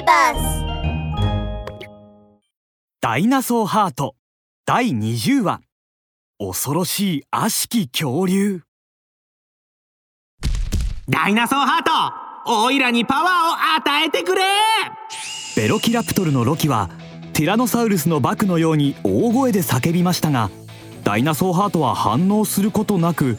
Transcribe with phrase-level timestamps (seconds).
[0.00, 0.64] ビバス
[3.02, 4.14] ダイナソーハート。
[4.64, 5.60] 第20話。
[6.38, 8.62] 恐ろしい悪しき恐竜。
[11.08, 12.64] ダイナソーハート。
[12.64, 14.42] オイラにパワーを与えてくれ。
[15.56, 16.88] ベロキラプトルのロキは
[17.34, 20.50] ティラノサウルスのバクのように大声で叫びましたが
[21.04, 23.36] ダイナソーハートは反応することなく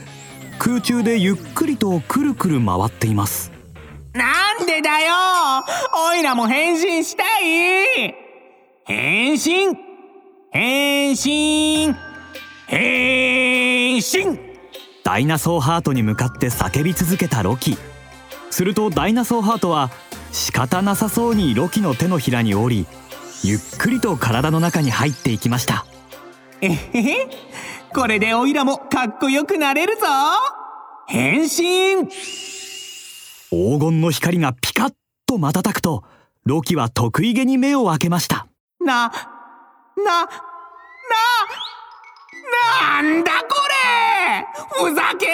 [0.59, 3.51] 空中でゆっくりとくるくる回っています。
[4.13, 5.13] なんでだよ。
[6.11, 8.15] オイラも変身したい？
[8.85, 9.75] 変身？
[10.49, 11.93] 変身？
[12.67, 14.39] 変身？
[15.03, 17.77] ダイナソーハートに向かって叫び続けたロキ。
[18.49, 19.89] するとダイナソーハートは
[20.31, 22.85] 仕方なさそうにロキの手のひらに降り
[23.43, 25.85] ゆっくりと体の中に入っていきました。
[26.61, 27.27] えへへ？
[27.93, 30.03] これでオイラもかっこよくなれるぞ。
[31.07, 32.07] 変身
[33.53, 34.93] 黄金の光がピカッ
[35.27, 36.05] と瞬くと
[36.45, 38.47] ロキは得意げに目を開けました。
[38.79, 40.31] な、な、な、
[43.01, 44.47] なんだこれ！
[44.89, 45.33] ふざける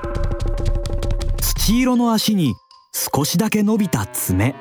[0.00, 1.36] な！
[1.42, 2.54] 土色の足に
[3.14, 4.54] 少しだけ伸びた爪。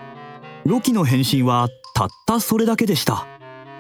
[0.66, 3.26] ロキの変身はたったそれだけでした。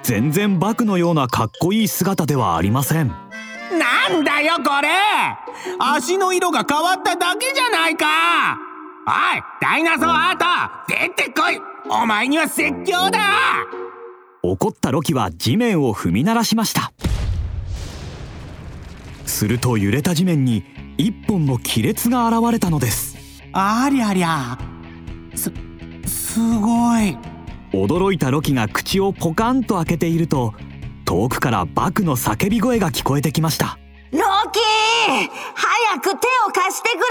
[0.03, 3.09] 全然バクのようなかっこいい姿ではありません。
[3.77, 4.87] なんだよこれ！
[5.79, 8.05] 足の色が変わっただけじゃないか
[9.07, 9.13] おい
[9.61, 11.61] ダイナソーハート出てこい。
[11.89, 13.19] お前には説教だ。
[14.43, 16.91] 怒ったロキは地面を踏み鳴らしました。
[19.25, 20.65] すると揺れた地面に
[20.97, 23.15] 一本の亀裂が現れたのです。
[23.53, 24.57] ありゃりゃ。
[25.35, 25.53] す
[26.05, 27.17] すごい。
[27.71, 30.53] 驚いたロキが口をポカンと開けていると
[31.05, 33.79] 遠くからバクの叫び声が聞こえてきました。
[34.11, 34.19] ロ
[34.51, 37.03] キー早く手を貸してくれ。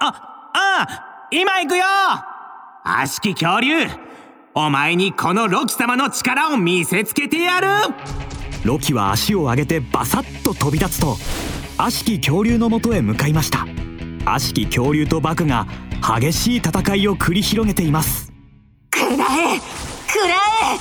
[0.00, 0.35] あ
[1.30, 1.84] 今行くよ。
[2.84, 3.88] 悪しき恐竜。
[4.54, 7.66] お前にこのロキ様の力を見せつけてやる。
[8.64, 11.16] ロキは足を上げてバサッと飛び立つと
[11.78, 13.66] 悪しき恐竜のもとへ向かいました。
[14.24, 15.66] 悪しき恐竜とバクが
[16.20, 18.32] 激しい戦いを繰り広げています。
[18.90, 20.78] くらえくらえ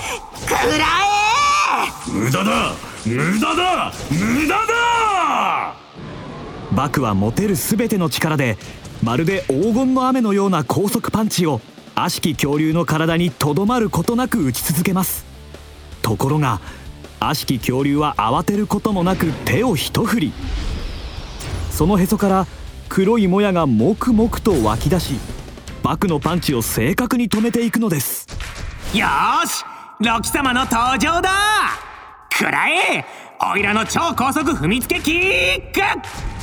[0.48, 2.12] くらえ。
[2.12, 2.74] 無駄だ
[3.06, 5.85] 無駄だ無駄だ
[6.76, 8.58] バクは持てる全ての力で
[9.02, 11.62] まるで黄金の雨のような高速パンチを
[11.96, 15.26] 悪しき恐竜の体にとどまることなく打ち続けます。
[16.02, 16.60] ところが
[17.22, 20.34] 悪しき恐竜は慌てることもなく手を一振り。
[21.72, 22.48] そのへそから
[22.90, 25.16] 黒いもやがもくもくと湧き出し
[25.82, 28.28] バクのパンチを正確に止めていくのです。
[28.94, 29.64] よーし
[30.02, 31.30] ロキ様の登場だ。
[32.38, 33.06] くらえ
[33.54, 36.35] オイラの超高速踏みつけキック。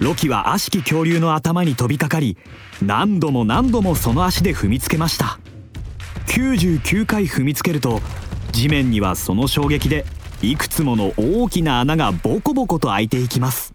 [0.00, 2.36] ロキは悪しき恐竜の頭に飛びかかり
[2.82, 5.38] 何度も何度もその足で踏みつけました。
[6.26, 8.00] 99回踏みつけると
[8.52, 10.04] 地面にはその衝撃で
[10.42, 13.74] いくつもの大きな穴がボコボコと開いていきます。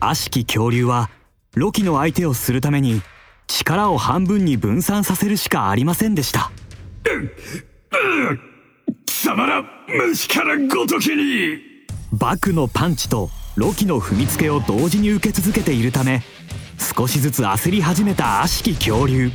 [0.00, 1.10] 悪しき恐竜は
[1.54, 3.02] ロキの相手をするために
[3.46, 6.50] 力を半分に分散させるしかありませんでした。
[9.06, 11.58] 貴様ら虫からごときに。
[12.12, 16.22] バクのパンチとロキの踏みつけを同時に受け続けているため
[16.96, 19.30] 少しずつ焦り始めた悪しき恐竜。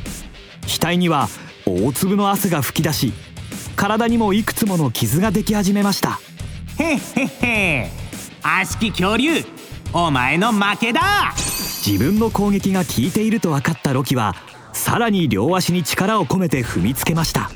[0.66, 1.28] 額には
[1.66, 3.12] 大粒の汗が噴き出し
[3.76, 6.20] 体にもいくつもの傷ができ始めました。
[6.78, 7.90] へっへっへ。
[8.42, 9.44] 悪しき恐竜
[9.92, 11.32] お前の負けだ。
[11.86, 14.34] 自分の攻撃が効いていると分かったロキは
[14.74, 17.50] さらに両足に力を込めて踏みつけました。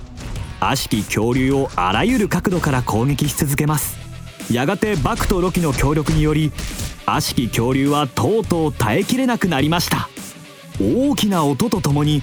[0.61, 4.04] 悪しき恐竜をあらゆる角度から攻撃し続けます
[4.51, 6.53] やがてバクとロキの協力により
[7.07, 10.09] 悪しき恐竜はとうとう耐えきれなくなりました。
[10.81, 12.23] 大きな音とともに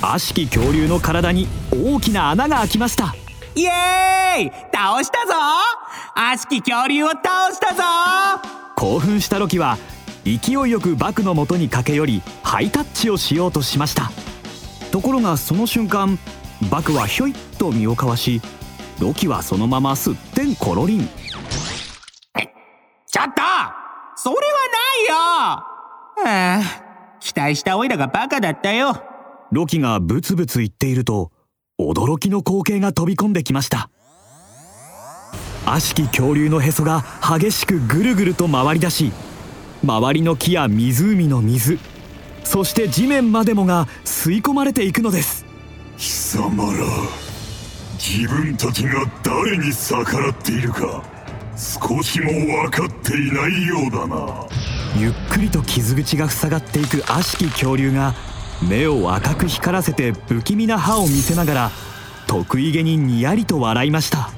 [0.00, 3.14] 悪しき恐竜の体に大きな穴が開きました。
[3.54, 4.50] イエーイ!
[4.72, 5.34] 倒したぞ!
[6.14, 7.82] 悪しき恐竜を倒したぞ!
[8.76, 9.78] 興奮したロキは
[10.24, 14.10] 勢いよくバクの元に駆け寄りハイタッチをしようとしました。
[14.92, 16.18] ところがその瞬間
[16.70, 18.40] バクはひょいっと身をかわし
[19.00, 23.42] ロキはそのまますってんころりんちょっと
[24.16, 25.14] それはないよ。
[25.14, 25.62] あ
[26.24, 26.60] あ
[27.20, 29.02] 期待したオイラがバカだったよ。
[29.52, 31.30] ロキがブツブツ言っていると
[31.80, 33.90] 驚きの光景が飛び込んできました。
[35.66, 39.12] 悪しき恐竜のへそが激しくぐるぐると回り出し
[39.82, 41.80] 周りの木や湖の水
[42.44, 45.44] そして地面までもが吸い込まれていくのです。
[45.98, 46.84] 貴様ら
[47.98, 51.02] 自分たちが誰に逆らっているか
[51.56, 54.46] 少しも分かっていないようだな
[54.98, 58.14] ゆっくりと傷口が塞がっていく悪しき恐竜が
[58.66, 61.70] 目を赤く光らせて不気味な歯を見せながら
[62.26, 64.30] 得意げににやりと笑いました。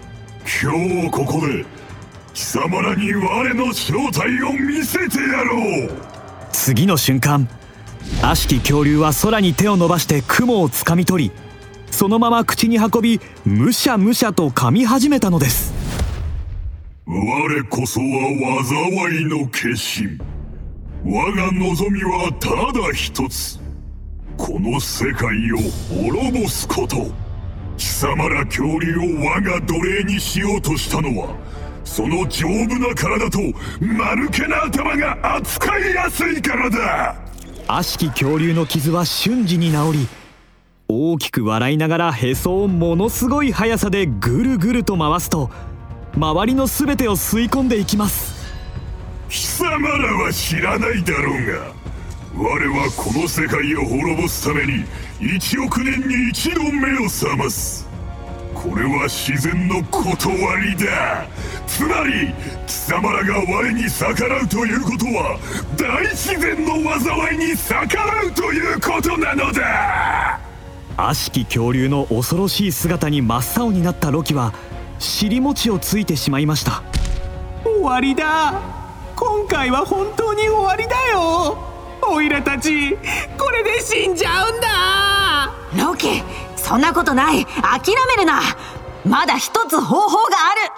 [0.63, 0.73] 今
[1.05, 1.65] 日ここで
[2.35, 5.91] 貴様らに我の正体を見せてやろう。
[6.53, 7.49] 次の瞬間
[8.23, 11.33] 悪しき恐竜は空に手を伸ばして雲をつかみ取り
[11.91, 15.73] そのまま口に運びむしゃむしゃと噛み始めたのです。
[17.07, 20.38] 我こそは災いの化身
[21.05, 23.59] 我が望みはただ一つ。
[24.37, 25.59] この世界を
[26.11, 27.07] 滅ぼすこと。
[27.77, 31.29] 貴様ら恐竜を我が奴隷にしようとしたのは
[31.85, 33.39] その丈夫な体と
[33.81, 37.17] 間抜けな頭が扱いやすいからだ。
[37.69, 40.09] 悪しき恐竜の傷は瞬時に治り
[40.89, 45.51] 大きく笑いながらへそをものすごい速さでぐるぐると回すと
[46.17, 48.38] 周りの全てを吸い込んでいきます。
[49.29, 51.79] 貴様らは知らないだろうが
[52.35, 54.85] 我はこの世界を滅ぼすために
[55.21, 57.89] 1億年に一度目を覚ます。
[58.55, 61.27] これは自然の断りだ。
[61.67, 62.33] つまり
[62.67, 65.39] 貴様らが我に逆らうということは
[65.77, 70.41] 大自然の災いに逆らうということなのだ。
[70.97, 74.53] 悪しき恐竜の恐ろしい姿に真っ青になったロキは
[74.99, 76.83] 尻餅をついてしまいました。
[77.65, 78.88] 終わりだ。
[79.31, 81.59] 今回は本当に終わりだよ。
[82.01, 82.97] オイラたち
[83.37, 85.87] これで死んじゃうんだ。
[85.87, 86.23] ロキ
[86.57, 87.45] そんなことない。
[87.45, 88.41] 諦めるな。
[89.05, 90.73] まだ一つ方法がある。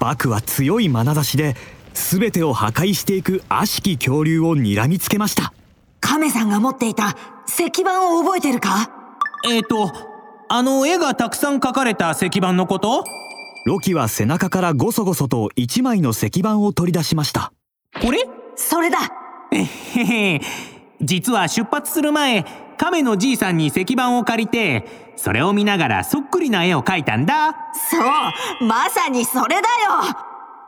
[0.00, 1.56] バクは強い眼差しで
[1.94, 5.54] 全てを破壊していく悪しき恐竜を睨みつけました。
[6.00, 7.16] カメさんが持っていた
[7.48, 8.90] 石板を覚えてるか？
[9.46, 9.90] えっ、ー、と
[10.50, 13.02] あの絵がたくさん描かれた石板のこと？
[13.64, 17.50] ロキは背中からゴソゴソと一枚の石板を取り出しました
[18.04, 18.18] これ？
[18.54, 18.98] それだ。
[19.50, 20.40] えへへ
[21.00, 22.44] 実は出発する前
[22.76, 27.56] 亀のじいさんに石板を借りてそれを見ながらそっくりな絵を描いたんだ。
[27.90, 29.64] そうまさにそれだよ。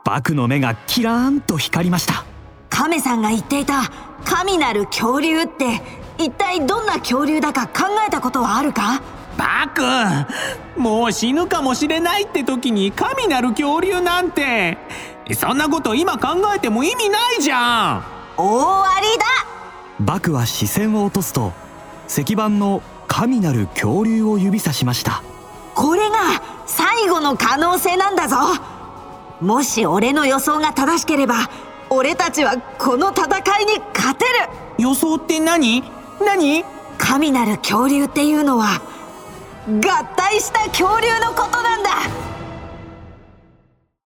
[0.03, 2.25] バクの目がキラーンと光りました。
[2.71, 3.83] 亀さんが言っていた
[4.25, 5.81] 神なる恐竜って
[6.17, 8.99] 一体どんな恐竜だか考えたことはあるか？
[9.37, 14.79] バクもう死ぬかもしれないって時に神なる恐竜なんて
[15.33, 18.03] そんなこと今考えても意味ないじゃん。
[18.37, 19.25] 大ありだ。
[19.99, 21.53] バクは視線を落とすと
[22.07, 25.23] 石板の神なる恐竜を指さしました。
[25.73, 26.15] これが
[26.65, 28.37] 最後の可能性なんだぞ。
[29.41, 31.49] もし俺の予想が正しければ
[31.89, 33.25] 俺たちはこの戦
[33.61, 34.31] いに勝てる。
[34.77, 35.83] 予想って何？
[36.19, 36.63] 何？
[36.97, 38.81] 神なる恐竜っていうのは
[39.67, 39.81] 合
[40.15, 41.76] 体した恐竜のことなんだ